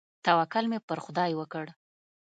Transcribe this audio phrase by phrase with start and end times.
[0.25, 1.65] توکل مې پر خداى وکړ.